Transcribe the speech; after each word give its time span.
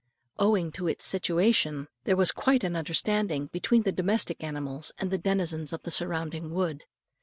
Owing 0.39 0.71
to 0.71 0.87
its 0.87 1.05
situation, 1.05 1.87
there 2.05 2.15
was 2.15 2.31
quite 2.31 2.63
an 2.63 2.75
understanding 2.75 3.51
between 3.53 3.83
the 3.83 3.91
domestic 3.91 4.43
animals, 4.43 4.91
and 4.97 5.11
the 5.11 5.19
denizens 5.19 5.73
of 5.73 5.83
the 5.83 5.91
surrounding 5.91 6.55
wood. 6.55 6.85